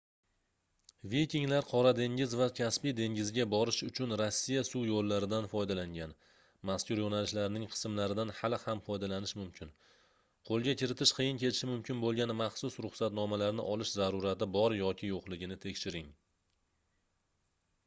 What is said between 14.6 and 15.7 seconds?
yoki yoʻqligini